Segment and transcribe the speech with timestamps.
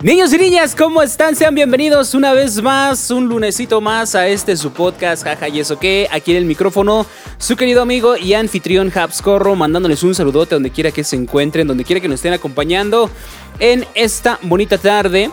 [0.00, 1.34] Niños y niñas, ¿cómo están?
[1.34, 5.76] Sean bienvenidos una vez más, un lunesito más a este su podcast, jaja y eso
[5.76, 7.04] que, aquí en el micrófono,
[7.38, 11.82] su querido amigo y anfitrión Habscorro, mandándoles un saludote donde quiera que se encuentren, donde
[11.82, 13.10] quiera que nos estén acompañando
[13.58, 15.32] en esta bonita tarde.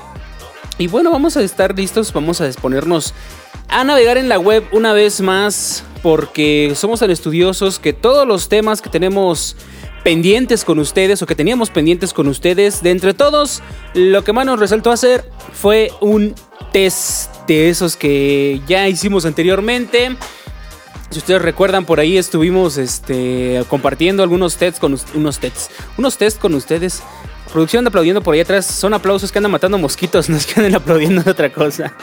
[0.80, 3.14] Y bueno, vamos a estar listos, vamos a disponernos
[3.68, 8.50] a navegar en la web una vez más, porque somos tan estudiosos que todos los
[8.50, 9.56] temas que tenemos
[10.06, 12.84] pendientes con ustedes o que teníamos pendientes con ustedes.
[12.84, 13.64] De entre todos,
[13.96, 16.36] lo que más nos resaltó hacer fue un
[16.72, 20.16] test de esos que ya hicimos anteriormente.
[21.10, 26.40] Si ustedes recuerdan, por ahí estuvimos este, compartiendo algunos tests con unos tests, unos tests
[26.40, 27.02] con ustedes
[27.56, 28.66] producción aplaudiendo por ahí atrás.
[28.66, 31.94] Son aplausos que andan matando mosquitos, no es que anden aplaudiendo de otra cosa.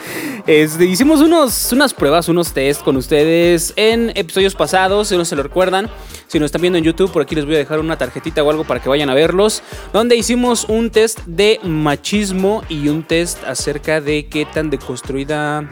[0.47, 5.35] Este, hicimos unos, unas pruebas, unos test con ustedes en episodios pasados, si no se
[5.35, 5.91] lo recuerdan.
[6.25, 8.49] Si nos están viendo en YouTube, por aquí les voy a dejar una tarjetita o
[8.49, 9.61] algo para que vayan a verlos.
[9.93, 15.69] Donde hicimos un test de machismo y un test acerca de qué tan deconstruida.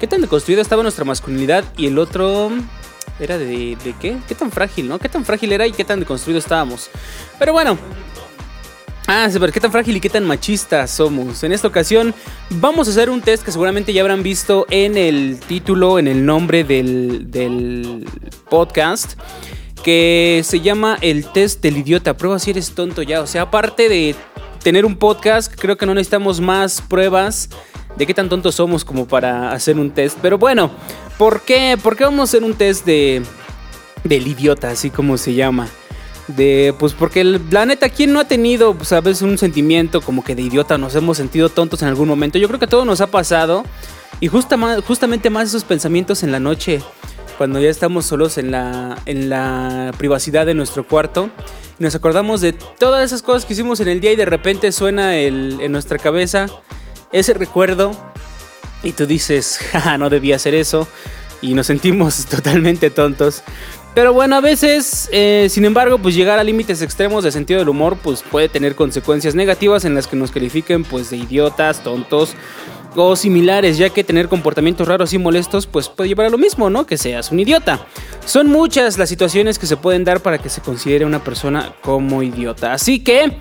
[0.00, 1.62] ¿Qué tan deconstruida estaba nuestra masculinidad?
[1.76, 2.50] Y el otro
[3.18, 4.16] era de, de, qué?
[4.26, 4.98] ¿Qué tan frágil, no?
[4.98, 6.88] ¿Qué tan frágil era y qué tan deconstruido estábamos?
[7.38, 7.76] Pero bueno,
[9.12, 11.42] Ah, pero qué tan frágil y qué tan machista somos.
[11.42, 12.14] En esta ocasión
[12.48, 16.24] vamos a hacer un test que seguramente ya habrán visto en el título, en el
[16.24, 18.06] nombre del,
[18.48, 19.18] podcast,
[19.82, 22.16] que se llama el test del idiota.
[22.16, 23.20] Prueba si eres tonto ya.
[23.20, 24.14] O sea, aparte de
[24.62, 27.48] tener un podcast, creo que no necesitamos más pruebas
[27.96, 30.18] de qué tan tontos somos como para hacer un test.
[30.22, 30.70] Pero bueno,
[31.18, 31.76] ¿por qué?
[31.82, 33.24] ¿Por qué vamos a hacer un test de,
[34.04, 35.66] del idiota, así como se llama?
[36.36, 40.22] De, pues porque la neta, ¿quién no ha tenido, pues a veces un sentimiento como
[40.22, 40.78] que de idiota?
[40.78, 42.38] Nos hemos sentido tontos en algún momento.
[42.38, 43.64] Yo creo que todo nos ha pasado.
[44.20, 46.82] Y justamente más esos pensamientos en la noche,
[47.38, 51.30] cuando ya estamos solos en la, en la privacidad de nuestro cuarto.
[51.78, 54.72] Y nos acordamos de todas esas cosas que hicimos en el día y de repente
[54.72, 56.46] suena en nuestra cabeza
[57.12, 57.92] ese recuerdo.
[58.82, 60.86] Y tú dices, jaja, no debía hacer eso.
[61.42, 63.42] Y nos sentimos totalmente tontos.
[63.94, 67.68] Pero bueno, a veces, eh, sin embargo, pues llegar a límites extremos de sentido del
[67.68, 72.36] humor, pues puede tener consecuencias negativas en las que nos califiquen pues de idiotas, tontos
[72.96, 76.70] o similares, ya que tener comportamientos raros y molestos pues puede llevar a lo mismo,
[76.70, 76.86] ¿no?
[76.86, 77.86] Que seas un idiota.
[78.24, 82.22] Son muchas las situaciones que se pueden dar para que se considere una persona como
[82.22, 82.72] idiota.
[82.72, 83.36] Así que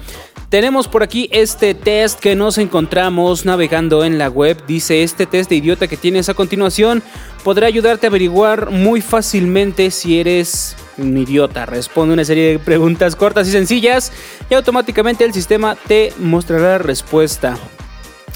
[0.49, 4.57] tenemos por aquí este test que nos encontramos navegando en la web.
[4.67, 7.03] Dice este test de idiota que tienes a continuación
[7.43, 11.66] podrá ayudarte a averiguar muy fácilmente si eres un idiota.
[11.66, 14.11] Responde una serie de preguntas cortas y sencillas
[14.49, 17.57] y automáticamente el sistema te mostrará la respuesta.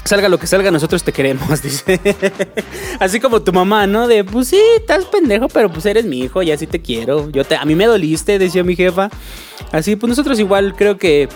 [0.04, 1.98] Salga lo que salga, nosotros te queremos, dice.
[3.00, 4.06] Así como tu mamá, ¿no?
[4.06, 7.30] De, pues sí, estás pendejo, pero pues eres mi hijo, y así te quiero.
[7.30, 9.08] Yo te, a mí me doliste, decía mi jefa.
[9.72, 11.28] Así, pues nosotros igual creo que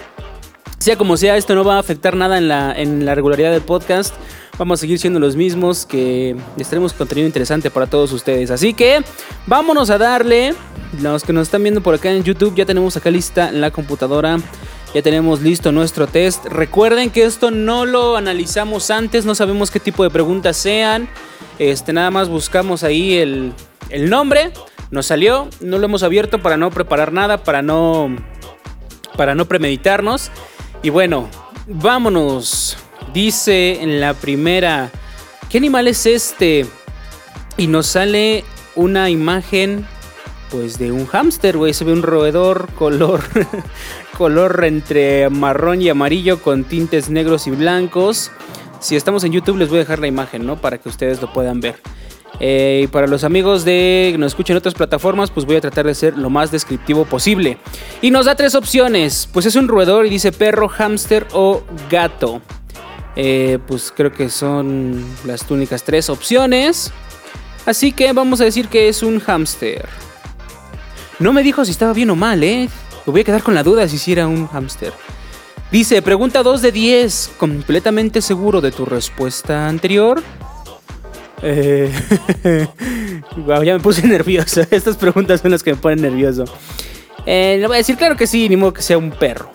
[0.79, 3.63] sea como sea, esto no va a afectar nada en la, en la regularidad del
[3.63, 4.15] podcast.
[4.59, 8.51] Vamos a seguir siendo los mismos, que les tenemos contenido interesante para todos ustedes.
[8.51, 9.03] Así que
[9.47, 10.55] vámonos a darle.
[11.01, 14.39] Los que nos están viendo por acá en YouTube, ya tenemos acá lista la computadora.
[14.95, 16.47] Ya tenemos listo nuestro test.
[16.47, 21.09] Recuerden que esto no lo analizamos antes, no sabemos qué tipo de preguntas sean.
[21.59, 23.53] Este, nada más buscamos ahí el,
[23.91, 24.53] el nombre.
[24.91, 28.17] Nos salió, no lo hemos abierto para no preparar nada, para no,
[29.17, 30.31] para no premeditarnos.
[30.83, 31.29] Y bueno,
[31.67, 32.79] vámonos.
[33.13, 34.91] Dice en la primera,
[35.51, 36.67] ¿qué animal es este?
[37.57, 38.45] Y nos sale
[38.75, 39.87] una imagen,
[40.51, 41.75] pues de un hámster, güey.
[41.75, 43.23] Se ve un roedor color,
[44.19, 48.33] color entre marrón y amarillo con tintes negros y blancos.
[48.81, 50.61] Si estamos en YouTube les voy a dejar la imagen, ¿no?
[50.61, 51.77] Para que ustedes lo puedan ver.
[52.41, 55.61] Eh, y para los amigos de que nos escuchan en otras plataformas, pues voy a
[55.61, 57.59] tratar de ser lo más descriptivo posible.
[58.03, 59.29] Y nos da tres opciones.
[59.33, 62.43] Pues es un roedor y dice perro, hámster o gato.
[63.15, 66.93] Eh, pues creo que son las únicas tres opciones.
[67.67, 69.89] Así que vamos a decir que es un hámster.
[71.21, 72.69] No me dijo si estaba bien o mal, ¿eh?
[73.09, 74.93] Me voy a quedar con la duda si era un hámster.
[75.73, 77.31] Dice, pregunta 2 de 10.
[77.39, 80.23] ¿Completamente seguro de tu respuesta anterior?
[81.41, 81.91] Eh,
[83.47, 84.61] ya me puse nervioso.
[84.71, 86.45] Estas preguntas son las que me ponen nervioso.
[87.25, 89.53] Eh, le voy a decir, claro que sí, ni modo que sea un perro.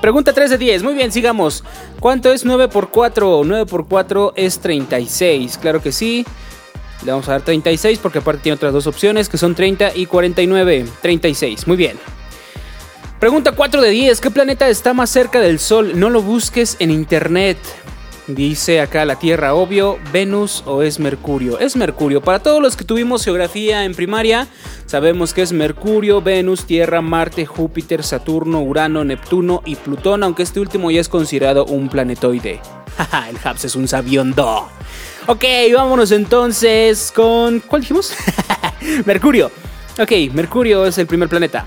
[0.00, 0.82] Pregunta 3 de 10.
[0.82, 1.62] Muy bien, sigamos.
[2.00, 3.42] ¿Cuánto es 9 por 4?
[3.44, 5.58] 9 por 4 es 36.
[5.58, 6.24] Claro que sí.
[7.04, 10.06] Le vamos a dar 36 porque aparte tiene otras dos opciones que son 30 y
[10.06, 10.86] 49.
[11.02, 11.66] 36.
[11.66, 11.98] Muy bien.
[13.20, 14.20] Pregunta 4 de 10.
[14.20, 15.98] ¿Qué planeta está más cerca del Sol?
[15.98, 17.56] No lo busques en internet.
[18.26, 21.58] Dice acá la Tierra, obvio, Venus o es Mercurio.
[21.58, 22.22] Es Mercurio.
[22.22, 24.48] Para todos los que tuvimos geografía en primaria,
[24.86, 30.60] sabemos que es Mercurio, Venus, Tierra, Marte, Júpiter, Saturno, Urano, Neptuno y Plutón, aunque este
[30.60, 32.60] último ya es considerado un planetoide.
[32.96, 34.68] Jaja, el Habs es un sabiondo.
[35.26, 35.44] Ok,
[35.74, 37.60] vámonos entonces con...
[37.60, 38.14] ¿Cuál dijimos?
[39.04, 39.50] Mercurio.
[39.98, 41.66] Ok, Mercurio es el primer planeta.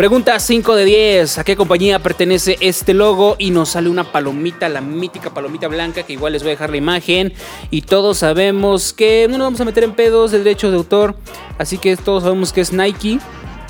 [0.00, 1.36] Pregunta 5 de 10.
[1.36, 3.36] ¿A qué compañía pertenece este logo?
[3.38, 6.70] Y nos sale una palomita, la mítica palomita blanca, que igual les voy a dejar
[6.70, 7.34] la imagen.
[7.70, 11.16] Y todos sabemos que no nos vamos a meter en pedos de derechos de autor.
[11.58, 13.18] Así que todos sabemos que es Nike.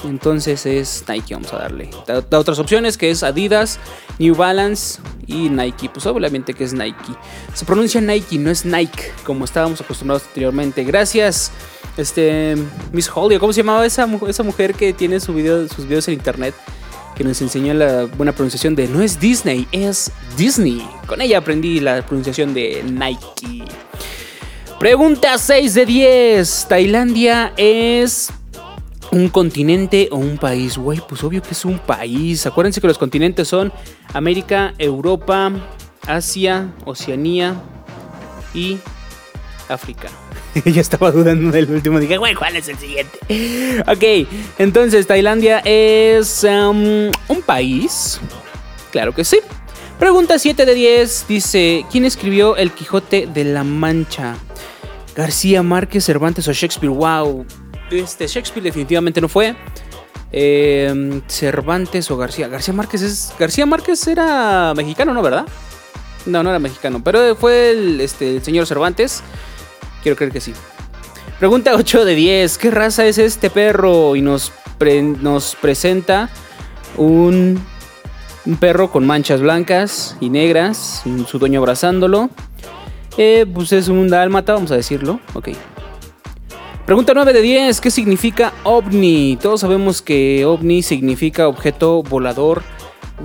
[0.05, 1.91] Entonces es Nike, vamos a darle.
[2.06, 3.81] Da, otras opciones que es Adidas,
[4.21, 5.00] New Balance
[5.31, 5.88] y Nike.
[5.88, 7.15] Pues obviamente que es Nike.
[7.55, 10.85] Se pronuncia Nike, no es Nike, como estábamos acostumbrados anteriormente.
[10.85, 11.53] Gracias
[11.97, 12.56] este,
[12.93, 16.55] Miss Holly, ¿cómo se llamaba esa, mujer que tiene su video, sus videos en internet?
[17.17, 20.88] Que nos enseñó la buena pronunciación de no es Disney, es Disney.
[21.06, 23.65] Con ella aprendí la pronunciación de Nike.
[24.79, 26.67] Pregunta 6 de 10.
[26.69, 28.31] ¿Tailandia es
[29.12, 30.76] un continente o un país?
[30.76, 32.46] Güey, pues obvio que es un país.
[32.46, 33.72] Acuérdense que los continentes son
[34.12, 35.52] América, Europa,
[36.06, 37.60] Asia, Oceanía
[38.54, 38.78] y
[39.68, 40.08] África.
[40.64, 42.00] ya estaba dudando del último.
[42.00, 43.84] Dije, güey, ¿cuál es el siguiente?
[43.86, 44.28] Ok,
[44.58, 48.20] entonces Tailandia es um, un país.
[48.90, 49.38] Claro que sí.
[49.98, 54.36] Pregunta 7 de 10 dice, ¿quién escribió El Quijote de la Mancha?
[55.14, 56.90] García Márquez, Cervantes o Shakespeare.
[56.90, 57.44] Wow.
[57.90, 59.54] Este Shakespeare definitivamente no fue.
[60.32, 62.48] Em, Cervantes o García.
[62.48, 63.34] García Márquez es.
[63.38, 65.22] García Márquez era mexicano, ¿no?
[65.22, 65.46] ¿Verdad?
[66.26, 67.02] No, no era mexicano.
[67.02, 69.22] Pero fue el, este, el señor Cervantes.
[70.02, 70.54] Quiero creer que sí.
[71.38, 72.58] Pregunta 8 de 10.
[72.58, 74.14] ¿Qué raza es este perro?
[74.14, 74.52] Y nos,
[75.20, 76.28] nos presenta
[76.96, 77.60] un,
[78.44, 81.02] un, perro con manchas blancas y negras.
[81.26, 82.31] Su dueño abrazándolo.
[83.16, 85.20] Eh, pues es un dálmata, vamos a decirlo.
[85.34, 85.48] Ok.
[86.90, 87.81] Pregunta 9 de 10.
[87.81, 89.38] ¿Qué significa ovni?
[89.40, 92.64] Todos sabemos que ovni significa objeto volador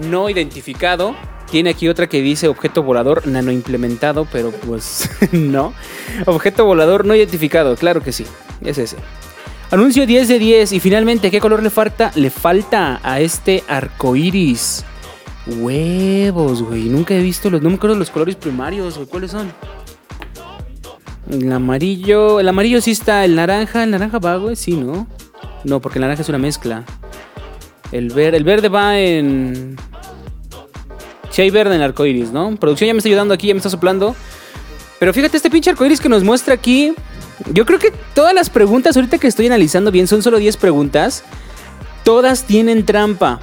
[0.08, 1.16] no identificado
[1.50, 5.74] tiene aquí otra que dice objeto volador nano implementado, pero pues no.
[6.28, 8.28] Objeto volador no identificado, claro que sí,
[8.62, 8.98] es ese.
[9.72, 12.12] Anuncio 10 de 10 y finalmente, ¿qué color le falta?
[12.14, 14.86] Le falta a este arco iris.
[15.48, 16.84] Huevos, güey.
[16.84, 17.64] Nunca he visto los.
[17.64, 19.08] No me acuerdo los colores primarios, güey.
[19.08, 19.52] ¿Cuáles son?
[21.30, 22.40] El amarillo.
[22.40, 23.26] El amarillo sí está.
[23.26, 23.84] El naranja.
[23.84, 24.56] El naranja va, güey.
[24.56, 25.08] Sí, ¿no?
[25.64, 26.84] No, porque el naranja es una mezcla.
[27.92, 29.78] El, ver, el verde va en.
[31.30, 32.56] Si hay verde en el arco iris, ¿no?
[32.56, 34.16] Producción ya me está ayudando aquí, ya me está soplando.
[35.00, 36.94] Pero fíjate, este pinche arco iris que nos muestra aquí.
[37.52, 41.24] Yo creo que todas las preguntas, ahorita que estoy analizando bien, son solo 10 preguntas.
[42.04, 43.40] Todas tienen trampa.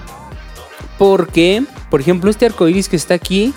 [0.99, 3.53] Porque, por ejemplo, este arco iris que está aquí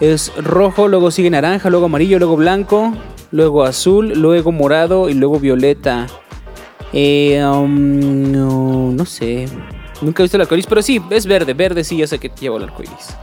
[0.00, 2.92] es rojo, luego sigue naranja, luego amarillo, luego blanco,
[3.30, 6.06] luego azul, luego morado y luego violeta.
[6.92, 9.48] Eh, um, no, no sé.
[10.00, 11.54] Nunca he visto el arco iris, pero sí, es verde.
[11.54, 13.16] Verde sí, ya sé que llevo el arco iris.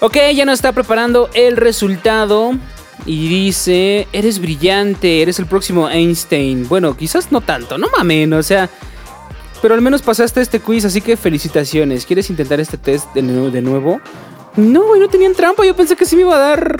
[0.00, 2.52] Ok, ya nos está preparando el resultado.
[3.04, 6.68] Y dice, eres brillante, eres el próximo Einstein.
[6.68, 8.70] Bueno, quizás no tanto, no mames, o sea...
[9.60, 12.04] Pero al menos pasaste este quiz, así que felicitaciones.
[12.04, 13.12] ¿Quieres intentar este test?
[13.14, 14.00] De nuevo?
[14.56, 15.64] No, güey, no tenían trampa.
[15.64, 16.76] Yo pensé que sí me iba a dar...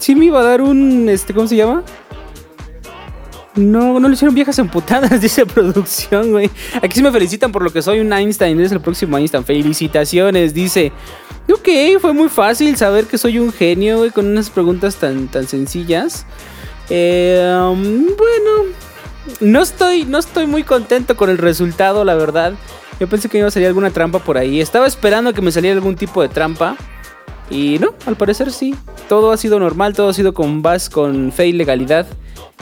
[0.00, 1.08] Sí me iba a dar un...
[1.08, 1.84] Este, ¿Cómo se llama?
[3.54, 6.50] No, no le hicieron viejas emputadas, dice producción, güey.
[6.82, 8.58] Aquí sí me felicitan por lo que soy un Einstein.
[8.58, 9.44] Eres el próximo Einstein.
[9.44, 10.90] Felicitaciones, dice.
[11.52, 11.68] Ok,
[12.00, 16.24] fue muy fácil saber que soy un genio, güey, con unas preguntas tan, tan sencillas.
[16.88, 17.52] Eh,
[18.16, 18.72] bueno,
[19.40, 22.54] no estoy, no estoy muy contento con el resultado, la verdad.
[22.98, 24.60] Yo pensé que iba a salir alguna trampa por ahí.
[24.60, 26.76] Estaba esperando que me saliera algún tipo de trampa.
[27.50, 28.74] Y no, al parecer sí.
[29.08, 32.06] Todo ha sido normal, todo ha sido con base, con fe y legalidad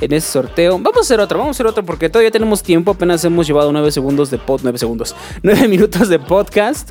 [0.00, 0.78] en ese sorteo.
[0.78, 2.92] Vamos a hacer otro, vamos a hacer otro porque todavía tenemos tiempo.
[2.92, 6.90] Apenas hemos llevado 9 segundos de pod, 9 segundos, 9 minutos de podcast.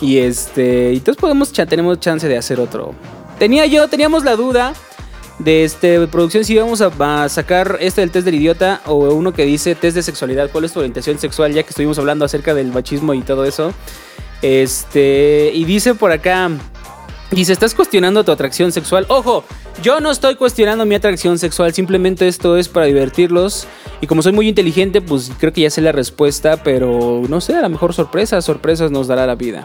[0.00, 2.94] Y este, entonces podemos, tenemos chance de hacer otro.
[3.38, 4.74] Tenía yo, teníamos la duda
[5.38, 9.44] de este producción si íbamos a, sacar este del test del idiota o uno que
[9.44, 12.72] dice test de sexualidad, cuál es tu orientación sexual, ya que estuvimos hablando acerca del
[12.72, 13.72] machismo y todo eso.
[14.42, 16.50] Este, y dice por acá,
[17.30, 19.06] dice, ¿estás cuestionando tu atracción sexual?
[19.08, 19.44] Ojo,
[19.82, 23.66] yo no estoy cuestionando mi atracción sexual, simplemente esto es para divertirlos.
[24.00, 27.54] Y como soy muy inteligente, pues creo que ya sé la respuesta, pero no sé,
[27.54, 29.64] a lo mejor sorpresas, sorpresas nos dará la vida.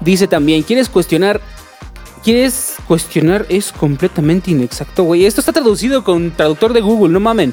[0.00, 1.40] Dice también, ¿quieres cuestionar?
[2.22, 3.46] ¿Quieres cuestionar?
[3.48, 5.26] Es completamente inexacto, güey.
[5.26, 7.52] Esto está traducido con traductor de Google, no mamen.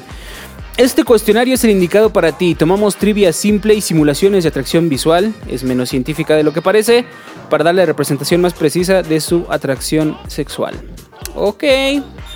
[0.76, 2.54] Este cuestionario es el indicado para ti.
[2.54, 7.04] Tomamos trivia simple y simulaciones de atracción visual, es menos científica de lo que parece,
[7.50, 10.74] para darle la representación más precisa de su atracción sexual.
[11.34, 11.64] Ok,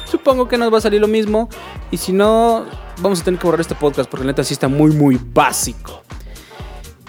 [0.05, 1.49] supongo que nos va a salir lo mismo.
[1.91, 2.67] Y si no,
[3.00, 6.03] vamos a tener que borrar este podcast porque la neta sí está muy, muy básico.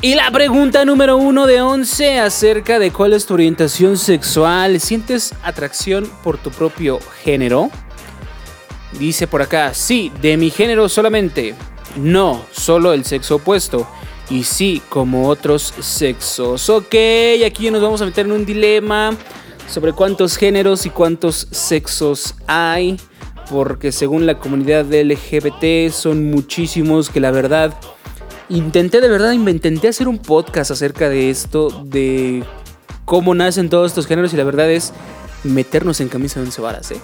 [0.01, 4.79] Y la pregunta número uno de 11 acerca de cuál es tu orientación sexual.
[4.79, 7.71] ¿Sientes atracción por tu propio género?
[8.99, 11.55] Dice por acá, sí, de mi género solamente.
[11.97, 13.87] No, solo el sexo opuesto.
[14.29, 16.69] Y sí, como otros sexos.
[16.69, 16.95] Ok,
[17.45, 19.15] aquí nos vamos a meter en un dilema
[19.69, 22.97] sobre cuántos géneros y cuántos sexos hay.
[23.49, 27.73] Porque según la comunidad LGBT son muchísimos que la verdad...
[28.47, 32.43] Intenté de verdad, intenté hacer un podcast acerca de esto, de
[33.03, 34.93] cómo nacen todos estos géneros y la verdad es
[35.43, 37.01] meternos en camisa de once varas, ¿eh?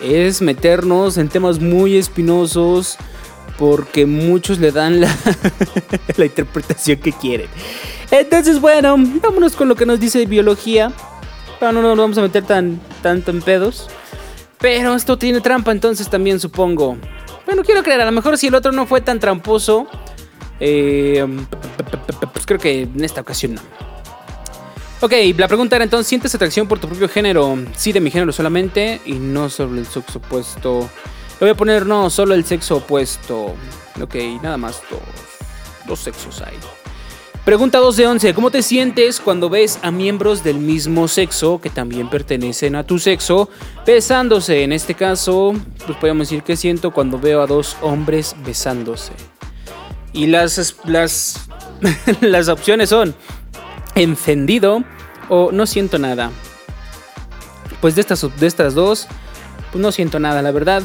[0.00, 2.96] Es meternos en temas muy espinosos
[3.58, 5.14] porque muchos le dan la,
[6.16, 7.48] la interpretación que quieren.
[8.10, 10.92] Entonces, bueno, vámonos con lo que nos dice biología.
[11.58, 13.88] Pero no nos vamos a meter tan tanto en pedos.
[14.58, 16.96] Pero esto tiene trampa, entonces también supongo.
[17.46, 19.86] Bueno, quiero creer, a lo mejor si el otro no fue tan tramposo,
[20.60, 21.26] eh,
[22.32, 23.87] pues creo que en esta ocasión no.
[25.00, 27.56] Ok, la pregunta era entonces, ¿sientes atracción por tu propio género?
[27.76, 30.90] Sí, de mi género solamente y no sobre el sexo opuesto.
[31.38, 33.54] Le voy a poner no, solo el sexo opuesto.
[34.02, 35.00] Ok, nada más dos,
[35.86, 36.56] dos sexos hay.
[37.44, 38.34] Pregunta 2 de 11.
[38.34, 42.98] ¿Cómo te sientes cuando ves a miembros del mismo sexo que también pertenecen a tu
[42.98, 43.48] sexo
[43.86, 44.64] besándose?
[44.64, 45.54] En este caso,
[45.86, 49.12] pues podemos decir que siento cuando veo a dos hombres besándose.
[50.12, 51.48] Y las, las,
[52.20, 53.14] las opciones son
[54.02, 54.84] encendido
[55.28, 56.30] o no siento nada.
[57.80, 59.06] Pues de estas, de estas dos,
[59.70, 60.82] pues no siento nada, la verdad.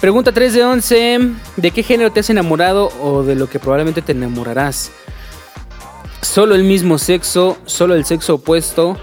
[0.00, 1.18] Pregunta 3 de 11.
[1.56, 4.92] ¿De qué género te has enamorado o de lo que probablemente te enamorarás?
[6.22, 8.98] Solo el mismo sexo, solo el sexo opuesto,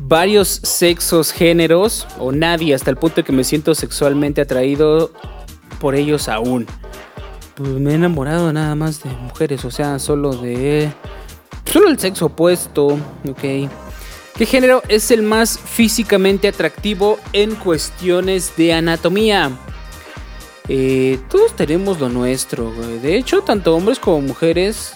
[0.00, 5.12] varios sexos, géneros o nadie hasta el punto que me siento sexualmente atraído
[5.80, 6.66] por ellos aún.
[7.56, 10.92] Pues me he enamorado nada más de mujeres, o sea, solo de
[11.74, 12.86] Solo el sexo opuesto,
[13.28, 13.68] ok.
[14.36, 19.50] ¿Qué género es el más físicamente atractivo en cuestiones de anatomía?
[20.68, 22.98] Eh, todos tenemos lo nuestro, güey.
[22.98, 24.92] De hecho, tanto hombres como mujeres,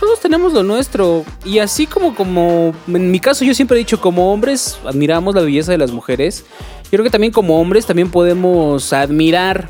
[0.00, 1.24] todos tenemos lo nuestro.
[1.44, 5.42] Y así como, como, en mi caso yo siempre he dicho, como hombres admiramos la
[5.42, 6.44] belleza de las mujeres.
[6.84, 9.68] Yo creo que también como hombres también podemos admirar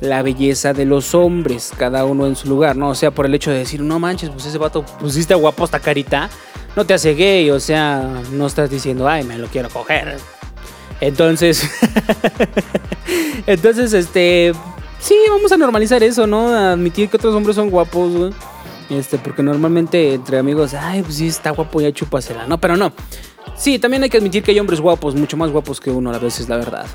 [0.00, 2.90] la belleza de los hombres, cada uno en su lugar, ¿no?
[2.90, 5.80] O sea, por el hecho de decir, no manches, pues ese vato pusiste guapo esta
[5.80, 6.30] carita,
[6.76, 10.16] no te hace gay, o sea, no estás diciendo, ay, me lo quiero coger.
[11.00, 11.68] Entonces,
[13.46, 14.52] entonces, este,
[15.00, 16.48] sí, vamos a normalizar eso, ¿no?
[16.48, 18.32] admitir que otros hombres son guapos, güey.
[18.90, 22.58] Este, porque normalmente entre amigos, ay, pues sí, está guapo, ya chúpasela, ¿no?
[22.58, 22.92] Pero no.
[23.56, 26.18] Sí, también hay que admitir que hay hombres guapos, mucho más guapos que uno a
[26.18, 26.86] veces, la verdad.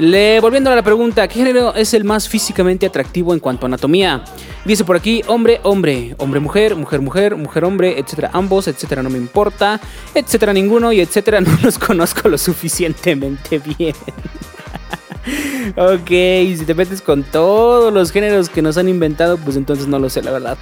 [0.00, 3.68] Le, volviendo a la pregunta, ¿qué género es el más físicamente atractivo en cuanto a
[3.68, 4.24] anatomía?
[4.64, 9.10] Dice por aquí, hombre, hombre, hombre, mujer, mujer, mujer, mujer, hombre, etcétera, ambos, etcétera, no
[9.10, 9.78] me importa,
[10.14, 13.94] etcétera, ninguno y etcétera, no los conozco lo suficientemente bien.
[15.76, 19.98] Ok, si te metes con todos los géneros que nos han inventado, pues entonces no
[19.98, 20.58] lo sé, la verdad.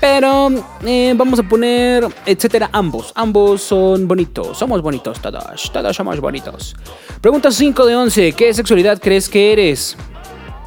[0.00, 0.50] Pero
[0.84, 3.12] eh, vamos a poner, etcétera, ambos.
[3.14, 4.58] Ambos son bonitos.
[4.58, 5.72] Somos bonitos todos.
[5.72, 6.76] Todos somos bonitos.
[7.20, 8.32] Pregunta 5 de 11.
[8.32, 9.96] ¿Qué sexualidad crees que eres?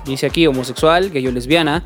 [0.05, 1.84] Dice aquí homosexual, gay o lesbiana,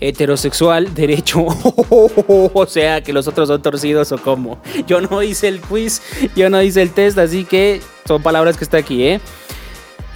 [0.00, 1.46] heterosexual, derecho.
[1.46, 4.60] o sea, que los otros son torcidos o cómo.
[4.86, 6.02] Yo no hice el quiz,
[6.34, 9.20] yo no hice el test, así que son palabras que está aquí, ¿eh?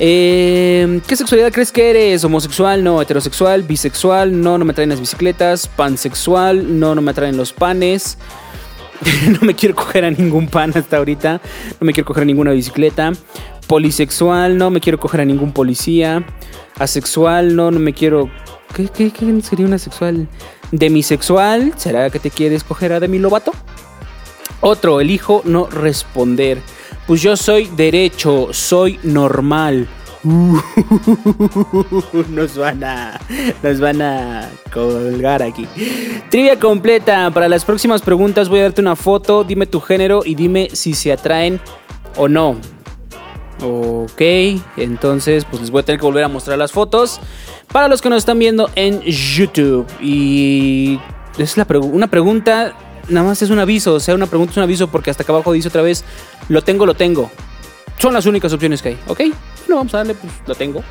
[0.05, 2.25] Eh, ¿Qué sexualidad crees que eres?
[2.25, 2.83] ¿Homosexual?
[2.83, 3.01] No.
[3.01, 3.63] ¿Heterosexual?
[3.63, 4.41] ¿Bisexual?
[4.41, 5.69] No, no me traen las bicicletas.
[5.69, 6.81] ¿Pansexual?
[6.81, 8.19] No, no me traen los panes.
[9.29, 11.41] no me quiero coger a ningún pan hasta ahorita.
[11.79, 13.13] No me quiero coger a ninguna bicicleta.
[13.69, 16.27] Polisexual, no me quiero coger a ningún policía.
[16.81, 18.29] Asexual, no, no me quiero.
[18.75, 20.27] ¿Qué, qué, qué sería una sexual?
[20.73, 23.53] Demisexual, ¿será que te quieres coger a Demi Lovato?
[24.63, 26.61] Otro, elijo no responder.
[27.13, 29.87] Pues yo soy derecho, soy normal.
[32.31, 33.21] nos van a
[33.63, 35.69] nos van a colgar aquí.
[36.31, 37.31] Trivia completa.
[37.31, 40.95] Para las próximas preguntas voy a darte una foto, dime tu género y dime si
[40.95, 41.61] se atraen
[42.17, 42.57] o no.
[43.63, 44.23] Ok,
[44.79, 47.21] entonces pues les voy a tener que volver a mostrar las fotos
[47.71, 49.87] para los que nos están viendo en YouTube.
[50.01, 50.99] Y
[51.37, 52.75] es la una pregunta
[53.09, 55.33] nada más es un aviso, o sea, una pregunta es un aviso porque hasta acá
[55.33, 56.05] abajo dice otra vez,
[56.49, 57.31] lo tengo, lo tengo.
[57.99, 59.19] Son las únicas opciones que hay, ¿ok?
[59.19, 60.83] Bueno, vamos a darle, pues lo tengo.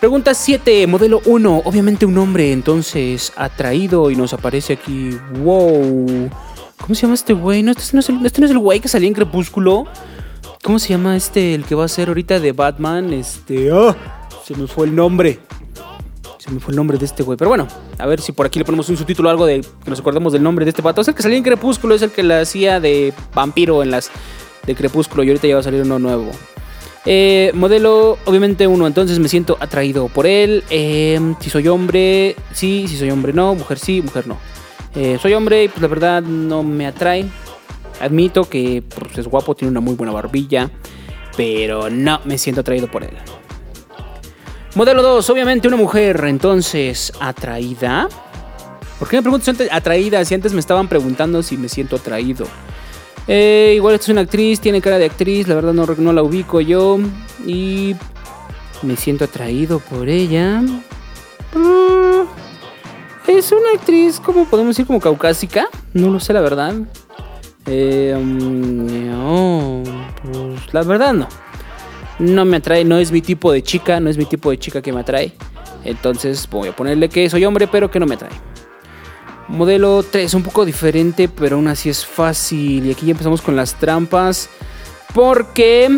[0.00, 6.28] Pregunta 7, modelo 1, obviamente un hombre, entonces atraído y nos aparece aquí, wow.
[6.80, 7.62] ¿Cómo se llama este güey?
[7.62, 9.84] No, este no es el, este güey que salía en Crepúsculo.
[10.64, 13.12] ¿Cómo se llama este, el que va a ser ahorita de Batman?
[13.12, 13.94] Este, oh,
[14.44, 15.38] se me fue el nombre.
[16.42, 17.38] Se me fue el nombre de este güey.
[17.38, 17.68] Pero bueno,
[17.98, 20.32] a ver si por aquí le ponemos un subtítulo o algo de que nos acordemos
[20.32, 21.00] del nombre de este pato.
[21.00, 24.10] Es el que salía en Crepúsculo, es el que la hacía de vampiro en las
[24.66, 26.32] de Crepúsculo y ahorita ya va a salir uno nuevo.
[27.04, 30.64] Eh, modelo, obviamente uno, entonces me siento atraído por él.
[30.68, 33.54] Eh, si soy hombre, sí, si soy hombre, no.
[33.54, 34.36] Mujer, sí, mujer, no.
[34.96, 37.24] Eh, soy hombre y pues la verdad no me atrae.
[38.00, 40.68] Admito que pues, es guapo, tiene una muy buena barbilla,
[41.36, 43.16] pero no me siento atraído por él.
[44.74, 48.08] Modelo 2, obviamente una mujer, entonces, atraída.
[48.98, 50.24] ¿Por qué me pregunto si antes atraída?
[50.24, 52.46] Si antes me estaban preguntando si me siento atraído.
[53.28, 56.22] Eh, igual esta es una actriz, tiene cara de actriz, la verdad no, no la
[56.22, 56.98] ubico yo.
[57.44, 57.94] Y
[58.80, 60.62] me siento atraído por ella.
[60.62, 62.22] Mm,
[63.28, 65.66] es una actriz, como podemos decir, como caucásica.
[65.92, 66.74] No lo sé, la verdad.
[67.66, 69.84] Eh, um,
[70.22, 71.41] pues la verdad no
[72.18, 74.82] no me atrae, no es mi tipo de chica, no es mi tipo de chica
[74.82, 75.32] que me atrae.
[75.84, 78.32] Entonces voy a ponerle que soy hombre, pero que no me atrae.
[79.48, 82.86] Modelo 3, un poco diferente, pero aún así es fácil.
[82.86, 84.48] Y aquí ya empezamos con las trampas.
[85.14, 85.90] Porque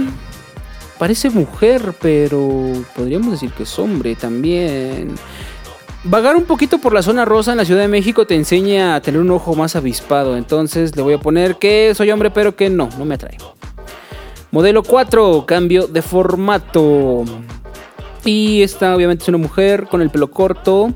[0.99, 5.15] parece mujer, pero podríamos decir que es hombre también.
[6.03, 9.01] Vagar un poquito por la zona rosa en la Ciudad de México te enseña a
[9.01, 10.37] tener un ojo más avispado.
[10.37, 13.39] Entonces le voy a poner que soy hombre, pero que no, no me atrae.
[14.55, 17.25] Modelo 4, cambio de formato.
[18.25, 20.93] Y esta obviamente es una mujer con el pelo corto.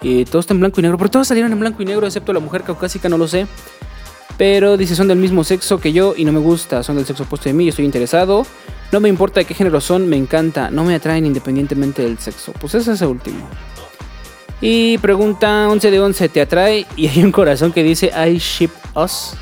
[0.00, 0.96] Y todo está en blanco y negro.
[0.96, 3.48] Pero todos salieron en blanco y negro, excepto la mujer caucásica, no lo sé.
[4.38, 6.84] Pero dice, son del mismo sexo que yo y no me gusta.
[6.84, 8.46] Son del sexo opuesto de mí, estoy interesado.
[8.92, 10.70] No me importa de qué género son, me encanta.
[10.70, 12.52] No me atraen independientemente del sexo.
[12.52, 13.48] Pues ese es el último.
[14.60, 16.86] Y pregunta 11 de 11, ¿te atrae?
[16.94, 19.34] Y hay un corazón que dice, I ship us.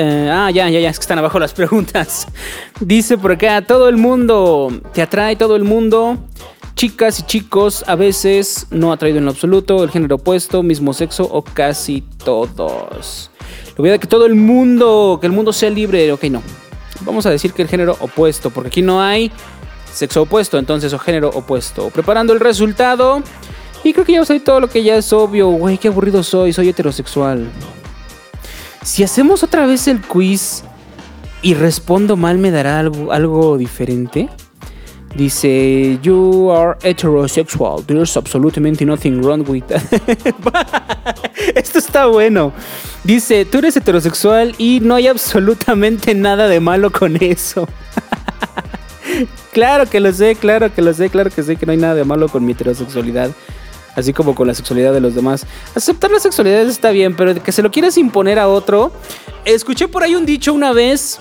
[0.00, 2.28] Eh, ah, ya, ya, ya, es que están abajo las preguntas.
[2.80, 6.18] Dice por acá, todo el mundo, te atrae todo el mundo.
[6.76, 11.24] Chicas y chicos, a veces no atraído en lo absoluto, el género opuesto, mismo sexo
[11.24, 13.32] o casi todos.
[13.76, 16.42] Lo voy a que todo el mundo, que el mundo sea libre, ok, no.
[17.00, 19.32] Vamos a decir que el género opuesto, porque aquí no hay
[19.92, 21.90] sexo opuesto, entonces o género opuesto.
[21.90, 23.20] Preparando el resultado.
[23.82, 25.48] Y creo que ya os todo lo que ya es obvio.
[25.48, 27.48] Güey, qué aburrido soy, soy heterosexual.
[28.88, 30.64] Si hacemos otra vez el quiz
[31.42, 34.30] y respondo mal, ¿me dará algo, diferente?
[35.14, 37.84] Dice, you are heterosexual.
[37.84, 39.82] There's absolutely nothing wrong with that.
[41.54, 42.54] Esto está bueno.
[43.04, 47.68] Dice, tú eres heterosexual y no hay absolutamente nada de malo con eso.
[49.52, 51.94] claro que lo sé, claro que lo sé, claro que sé que no hay nada
[51.94, 53.32] de malo con mi heterosexualidad
[53.98, 55.46] así como con la sexualidad de los demás.
[55.74, 58.92] Aceptar la sexualidad está bien, pero que se lo quieras imponer a otro.
[59.44, 61.18] Escuché por ahí un dicho una vez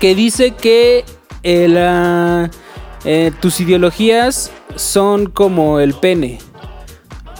[0.00, 1.04] que dice que
[1.42, 2.48] eh,
[3.04, 6.38] eh, tus ideologías son como el pene.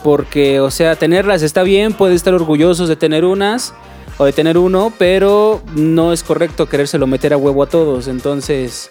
[0.02, 3.74] Porque, o sea, tenerlas está bien, puedes estar orgullosos de tener unas
[4.18, 8.08] o de tener uno, pero no es correcto querérselo meter a huevo a todos.
[8.08, 8.88] Entonces,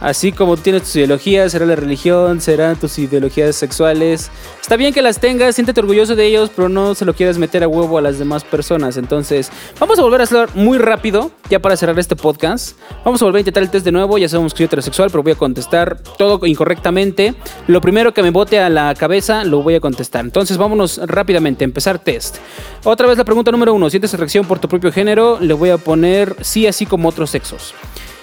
[0.00, 4.30] Así como tienes tus ideologías, será la religión, serán tus ideologías sexuales.
[4.60, 7.62] Está bien que las tengas, siéntete orgulloso de ellos, pero no se lo quieras meter
[7.62, 8.96] a huevo a las demás personas.
[8.96, 12.78] Entonces, vamos a volver a hablar muy rápido, ya para cerrar este podcast.
[13.04, 14.16] Vamos a volver a intentar el test de nuevo.
[14.16, 17.34] Ya sabemos que soy heterosexual, pero voy a contestar todo incorrectamente.
[17.66, 20.24] Lo primero que me bote a la cabeza, lo voy a contestar.
[20.24, 22.36] Entonces, vámonos rápidamente, empezar test.
[22.84, 25.38] Otra vez la pregunta número uno: ¿sientes atracción por tu propio género?
[25.40, 27.74] Le voy a poner sí, así como otros sexos.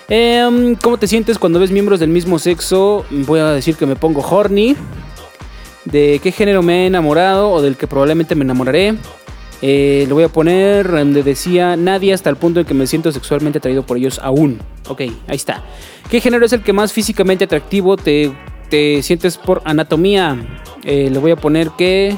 [0.09, 3.05] Em, ¿Cómo te sientes cuando ves miembros del mismo sexo?
[3.09, 4.75] Voy a decir que me pongo horny.
[5.83, 8.95] ¿De qué género me he enamorado o del que probablemente me enamoraré?
[9.61, 13.11] Eh, le voy a poner donde decía nadie hasta el punto en que me siento
[13.11, 14.59] sexualmente atraído por ellos aún.
[14.87, 15.63] Ok, ahí está.
[16.09, 18.31] ¿Qué género es el que más físicamente atractivo te,
[19.01, 20.37] sientes por anatomía?
[20.83, 22.17] Eh, le voy a poner que,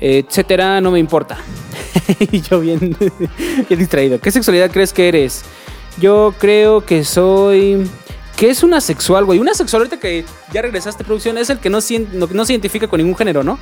[0.00, 1.36] etcétera, no me importa.
[2.30, 2.96] y yo bien,
[3.68, 4.18] bien distraído.
[4.18, 5.44] ¿Qué sexualidad crees que eres?
[5.98, 7.88] Yo creo que soy.
[8.36, 9.38] Que es una sexual, güey.
[9.38, 12.88] Una sexual, ahorita que ya regresaste a producción, es el que no, no, se identifica
[12.88, 13.58] con ningún género, ¿no?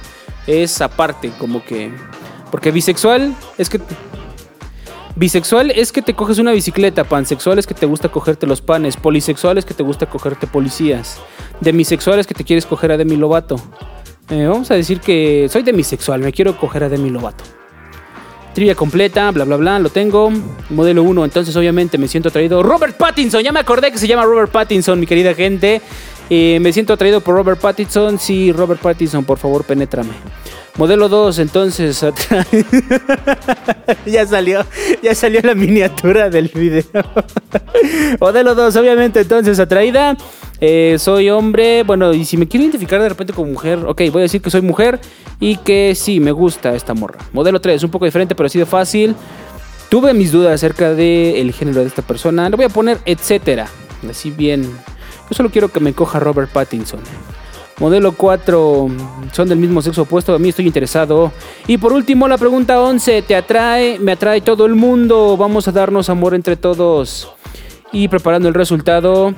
[0.46, 1.92] Es aparte, como que.
[2.50, 3.80] Porque bisexual es que.
[5.16, 8.96] Bisexual es que te coges una bicicleta, pansexual es que te gusta cogerte los panes,
[8.96, 11.18] polisexual es que te gusta cogerte policías,
[11.60, 13.56] demisexual es que te quieres coger a Demi Lovato.
[14.30, 17.59] Eh, vamos a decir que soy demisexual, me quiero coger a Demi Lovato.
[18.60, 20.30] Trivia completa, bla, bla, bla, lo tengo.
[20.68, 22.62] Modelo 1, entonces obviamente me siento atraído.
[22.62, 25.80] Robert Pattinson, ya me acordé que se llama Robert Pattinson, mi querida gente.
[26.28, 28.18] Eh, me siento atraído por Robert Pattinson.
[28.18, 30.10] Sí, Robert Pattinson, por favor, penétrame.
[30.76, 32.04] Modelo 2, entonces.
[34.04, 34.66] ya salió,
[35.02, 36.84] ya salió la miniatura del video.
[38.20, 40.18] Modelo 2, obviamente, entonces atraída.
[40.60, 44.20] Eh, soy hombre, bueno, y si me quiero identificar de repente como mujer, ok, voy
[44.20, 45.00] a decir que soy mujer
[45.40, 47.18] y que sí, me gusta esta morra.
[47.32, 49.14] Modelo 3, un poco diferente, pero así de fácil.
[49.88, 52.48] Tuve mis dudas acerca del género de esta persona.
[52.48, 53.66] Le voy a poner etcétera.
[54.08, 54.62] Así bien.
[54.62, 57.00] Yo solo quiero que me coja Robert Pattinson.
[57.78, 58.88] Modelo 4
[59.32, 61.32] son del mismo sexo opuesto, a mí estoy interesado.
[61.66, 63.98] Y por último, la pregunta 11, ¿te atrae?
[63.98, 67.32] Me atrae todo el mundo, vamos a darnos amor entre todos.
[67.90, 69.34] Y preparando el resultado,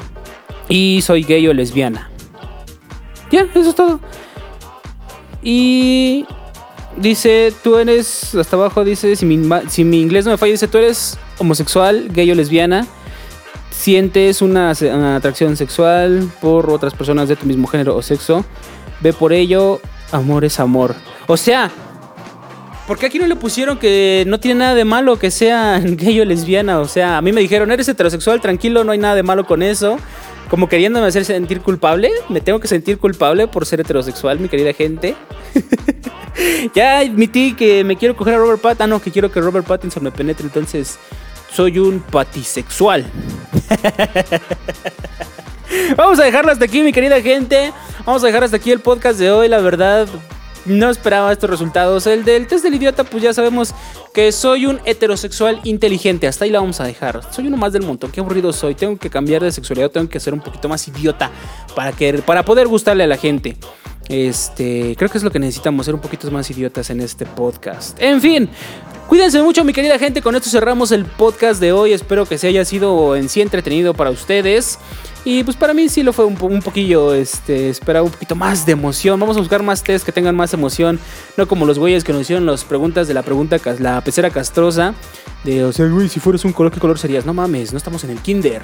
[0.73, 2.11] y soy gay o lesbiana.
[3.31, 4.01] Ya, eso es todo.
[5.43, 6.25] Y
[6.97, 10.69] dice, tú eres, hasta abajo dice, si mi, si mi inglés no me falla, dice,
[10.69, 12.87] tú eres homosexual, gay o lesbiana
[13.71, 14.71] sientes una,
[15.17, 18.45] atracción sexual por otras personas de tu mismo género o sexo,
[19.01, 19.81] ve por ello,
[20.11, 20.95] amor es amor.
[21.27, 21.71] O sea,
[22.87, 26.21] ¿por qué aquí no le pusieron que no tiene nada de malo que sea gay
[26.21, 26.79] o lesbiana?
[26.79, 29.63] O sea, a mí me dijeron, eres heterosexual, tranquilo, no hay nada de malo con
[29.63, 29.99] eso.
[30.53, 34.75] Como queriéndome hacer sentir culpable, me tengo que sentir culpable por ser heterosexual, mi querida
[34.75, 35.17] gente.
[36.75, 39.67] ya admití que me quiero coger a Robert Pattinson, ah, no, que quiero que Robert
[39.67, 40.99] Pattinson me penetre, entonces
[41.51, 43.07] soy un patisexual.
[45.97, 47.73] Vamos a dejarlo hasta aquí, mi querida gente.
[48.05, 49.49] Vamos a dejar hasta aquí el podcast de hoy.
[49.49, 50.07] La verdad,
[50.65, 52.07] no esperaba estos resultados.
[52.07, 53.75] El del test del idiota, pues ya sabemos
[54.13, 56.27] que soy un heterosexual inteligente.
[56.27, 57.21] Hasta ahí la vamos a dejar.
[57.33, 58.11] Soy uno más del montón.
[58.11, 58.75] Qué aburrido soy.
[58.75, 59.91] Tengo que cambiar de sexualidad.
[59.91, 61.31] Tengo que ser un poquito más idiota
[61.75, 63.57] para, que, para poder gustarle a la gente.
[64.09, 67.97] Este, creo que es lo que necesitamos, ser un poquito más idiotas en este podcast.
[68.03, 68.51] En fin,
[69.13, 70.23] Cuídense mucho, mi querida gente.
[70.23, 71.93] Con esto cerramos el podcast de hoy.
[71.93, 74.79] Espero que se haya sido en sí entretenido para ustedes.
[75.25, 78.73] Y pues para mí sí lo fue un, poquillo, este, esperaba un poquito más de
[78.73, 79.21] emoción.
[79.21, 80.99] Vamos a buscar más test que tengan más emoción.
[81.37, 84.95] No como los güeyes que nos hicieron las preguntas de la pregunta, la pecera castrosa.
[85.45, 87.25] De, o sea, güey, si fueras un color, ¿qué color serías?
[87.25, 88.63] No mames, no estamos en el kinder.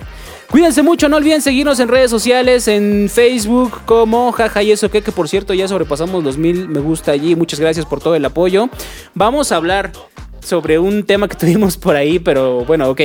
[0.51, 5.03] Cuídense mucho, no olviden seguirnos en redes sociales, en Facebook como jaja y eso que,
[5.03, 7.37] que por cierto ya sobrepasamos los mil me gusta allí.
[7.37, 8.69] Muchas gracias por todo el apoyo.
[9.15, 9.93] Vamos a hablar
[10.41, 13.01] sobre un tema que tuvimos por ahí, pero bueno, ok.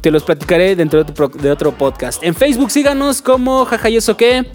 [0.00, 2.22] Te los platicaré dentro de otro, podcast.
[2.22, 4.46] En Facebook síganos como jaja y eso que.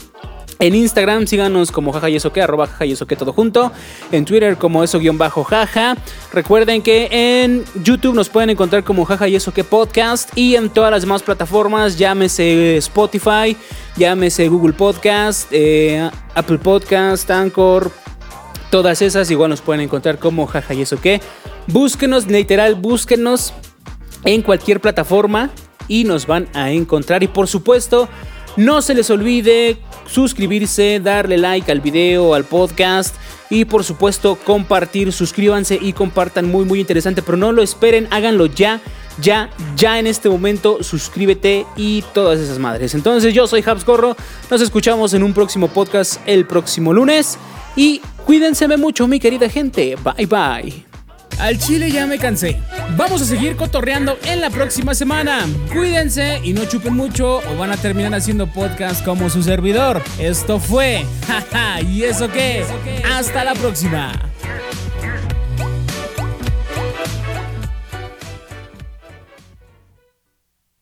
[0.59, 3.71] En Instagram síganos como jaja y eso que, arroba jaja y eso que todo junto.
[4.11, 5.97] En Twitter como eso guion bajo jaja.
[6.31, 10.29] Recuerden que en YouTube nos pueden encontrar como jaja y eso que podcast.
[10.37, 13.57] Y en todas las demás plataformas, llámese Spotify,
[13.97, 17.91] llámese Google Podcast, eh, Apple Podcast, Anchor,
[18.71, 21.19] Todas esas igual nos pueden encontrar como jaja y eso que.
[21.67, 23.53] Búsquenos, literal, búsquenos
[24.25, 25.49] en cualquier plataforma
[25.87, 27.23] y nos van a encontrar.
[27.23, 28.09] Y por supuesto,
[28.57, 33.15] no se les olvide suscribirse, darle like al video, al podcast
[33.49, 36.49] y por supuesto compartir, suscríbanse y compartan.
[36.49, 38.81] Muy muy interesante, pero no lo esperen, háganlo ya,
[39.21, 42.93] ya, ya en este momento, suscríbete y todas esas madres.
[42.93, 44.15] Entonces yo soy Habs Gorro,
[44.49, 47.37] nos escuchamos en un próximo podcast el próximo lunes.
[47.75, 50.90] Y cuídense mucho mi querida gente, bye bye.
[51.39, 52.59] Al chile ya me cansé.
[52.97, 55.45] Vamos a seguir cotorreando en la próxima semana.
[55.73, 60.01] Cuídense y no chupen mucho o van a terminar haciendo podcast como su servidor.
[60.19, 61.05] Esto fue.
[61.87, 62.63] ¿y eso qué?
[63.11, 64.11] Hasta la próxima.